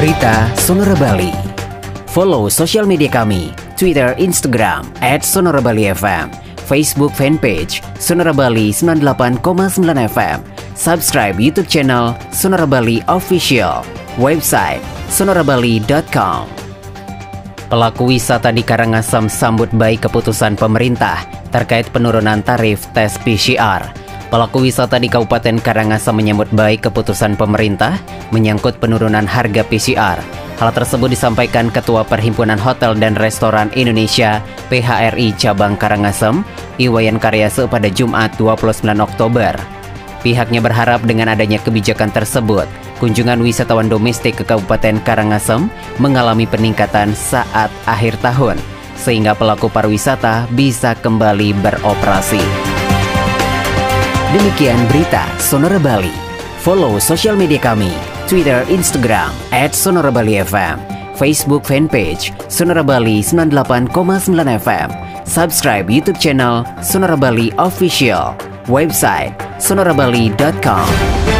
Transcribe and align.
berita 0.00 0.48
Sonora 0.56 0.96
Bali. 0.96 1.28
Follow 2.08 2.48
sosial 2.48 2.88
media 2.88 3.12
kami, 3.12 3.52
Twitter, 3.76 4.16
Instagram, 4.16 4.88
at 5.04 5.20
Facebook 6.64 7.12
fanpage, 7.12 7.84
Sonora 8.00 8.32
Bali 8.32 8.72
98,9 8.72 9.44
FM, 10.08 10.40
subscribe 10.72 11.36
YouTube 11.36 11.68
channel 11.68 12.16
Sonora 12.32 12.64
Bali 12.64 13.04
Official, 13.12 13.84
website 14.16 14.80
sonorabali.com. 15.12 16.48
Pelaku 17.68 18.08
wisata 18.08 18.56
di 18.56 18.64
Karangasem 18.64 19.28
sambut 19.28 19.68
baik 19.68 20.08
keputusan 20.08 20.56
pemerintah 20.56 21.28
terkait 21.52 21.84
penurunan 21.92 22.40
tarif 22.40 22.88
tes 22.96 23.20
PCR. 23.20 23.84
Pelaku 24.30 24.62
wisata 24.62 24.94
di 25.02 25.10
Kabupaten 25.10 25.58
Karangasem 25.58 26.14
menyambut 26.14 26.46
baik 26.54 26.86
keputusan 26.86 27.34
pemerintah 27.34 27.98
menyangkut 28.30 28.78
penurunan 28.78 29.26
harga 29.26 29.66
PCR. 29.66 30.22
Hal 30.54 30.70
tersebut 30.70 31.10
disampaikan 31.10 31.66
Ketua 31.66 32.06
Perhimpunan 32.06 32.62
Hotel 32.62 32.94
dan 32.94 33.18
Restoran 33.18 33.74
Indonesia 33.74 34.38
PHRI 34.70 35.34
Cabang 35.34 35.74
Karangasem, 35.74 36.46
Iwayan 36.78 37.18
Karyase 37.18 37.66
pada 37.66 37.90
Jumat 37.90 38.30
29 38.38 39.02
Oktober. 39.02 39.58
Pihaknya 40.22 40.62
berharap 40.62 41.02
dengan 41.02 41.34
adanya 41.34 41.58
kebijakan 41.58 42.14
tersebut, 42.14 42.70
kunjungan 43.02 43.42
wisatawan 43.42 43.90
domestik 43.90 44.38
ke 44.38 44.44
Kabupaten 44.46 45.02
Karangasem 45.02 45.66
mengalami 45.98 46.46
peningkatan 46.46 47.18
saat 47.18 47.72
akhir 47.82 48.14
tahun, 48.22 48.62
sehingga 48.94 49.34
pelaku 49.34 49.66
pariwisata 49.66 50.46
bisa 50.54 50.94
kembali 50.94 51.50
beroperasi. 51.58 52.79
Demikian 54.30 54.78
berita 54.86 55.26
Sonora 55.42 55.82
Bali. 55.82 56.14
Follow 56.62 57.02
sosial 57.02 57.34
media 57.34 57.58
kami, 57.58 57.90
Twitter, 58.30 58.62
Instagram, 58.70 59.34
at 59.50 59.74
Sonora 59.74 60.14
Bali 60.14 60.38
FM, 60.38 60.78
Facebook 61.18 61.66
fanpage 61.66 62.30
Sonora 62.46 62.86
Bali 62.86 63.26
98,9 63.26 63.90
FM, 64.62 64.88
subscribe 65.26 65.90
YouTube 65.90 66.22
channel 66.22 66.62
Sonora 66.78 67.18
Bali 67.18 67.50
Official, 67.58 68.38
website 68.70 69.34
sonorabali.com. 69.58 71.39